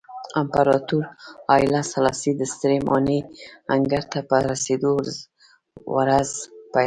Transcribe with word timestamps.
امپراتور 0.41 1.03
هایله 1.51 1.81
سلاسي 1.93 2.31
د 2.39 2.41
سترې 2.53 2.77
ماڼۍ 2.87 3.19
انګړ 3.73 4.03
ته 4.11 4.19
په 4.29 4.35
رسېدو 4.51 4.91
ورځ 5.95 6.29
پیلوله. 6.71 6.79